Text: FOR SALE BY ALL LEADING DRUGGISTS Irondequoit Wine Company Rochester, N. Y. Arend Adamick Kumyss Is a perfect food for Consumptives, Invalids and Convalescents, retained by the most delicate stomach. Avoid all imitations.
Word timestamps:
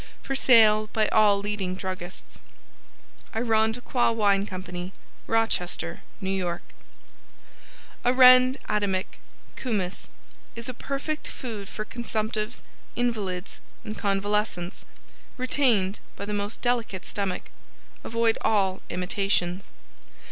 FOR 0.23 0.35
SALE 0.35 0.87
BY 0.93 1.07
ALL 1.09 1.37
LEADING 1.37 1.75
DRUGGISTS 1.75 2.39
Irondequoit 3.35 4.15
Wine 4.15 4.47
Company 4.47 4.93
Rochester, 5.27 6.01
N. 6.19 6.43
Y. 6.43 6.57
Arend 8.03 8.57
Adamick 8.67 9.19
Kumyss 9.55 10.07
Is 10.55 10.67
a 10.67 10.73
perfect 10.73 11.27
food 11.27 11.69
for 11.69 11.85
Consumptives, 11.85 12.63
Invalids 12.95 13.59
and 13.85 13.95
Convalescents, 13.95 14.85
retained 15.37 15.99
by 16.15 16.25
the 16.25 16.33
most 16.33 16.63
delicate 16.63 17.05
stomach. 17.05 17.51
Avoid 18.03 18.39
all 18.43 18.81
imitations. 18.89 19.65